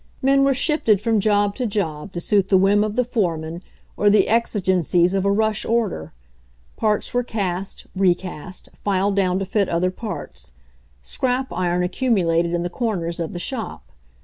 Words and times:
Men 0.23 0.43
were 0.43 0.55
shifted 0.55 0.99
from 0.99 1.19
job 1.19 1.53
to 1.57 1.67
job 1.67 2.11
to 2.13 2.19
suit 2.19 2.49
the 2.49 2.57
whim 2.57 2.83
of 2.83 2.95
the 2.95 3.05
foreman 3.05 3.61
or 3.95 4.09
the 4.09 4.29
exigencies 4.29 5.13
of 5.13 5.25
a 5.25 5.31
rush 5.31 5.63
order. 5.63 6.11
Parts 6.75 7.13
were 7.13 7.21
cast, 7.21 7.85
recast, 7.95 8.69
filed 8.73 9.15
down 9.15 9.37
to 9.37 9.45
fit 9.45 9.69
other 9.69 9.91
parts. 9.91 10.53
Scrap 11.03 11.53
iron 11.53 11.83
accumulated 11.83 12.51
in 12.51 12.63
the 12.63 12.67
cor 12.71 12.97
ners 12.97 13.19
of 13.23 13.31
the 13.31 13.37
shop. 13.37 13.91